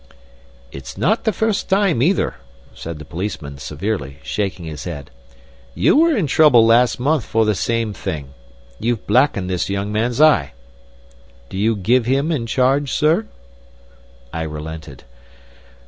"It's 0.71 0.97
not 0.97 1.25
the 1.25 1.31
first 1.31 1.69
time, 1.69 2.01
either," 2.01 2.37
said 2.73 2.97
the 2.97 3.05
policeman, 3.05 3.59
severely, 3.59 4.17
shaking 4.23 4.65
his 4.65 4.85
head. 4.85 5.11
"You 5.75 5.95
were 5.97 6.17
in 6.17 6.25
trouble 6.25 6.65
last 6.65 6.99
month 6.99 7.23
for 7.23 7.45
the 7.45 7.53
same 7.53 7.93
thing. 7.93 8.33
You've 8.79 9.05
blackened 9.05 9.47
this 9.47 9.69
young 9.69 9.91
man's 9.91 10.19
eye. 10.19 10.53
Do 11.49 11.57
you 11.59 11.75
give 11.75 12.07
him 12.07 12.31
in 12.31 12.47
charge, 12.47 12.91
sir?" 12.91 13.27
I 14.33 14.41
relented. 14.41 15.03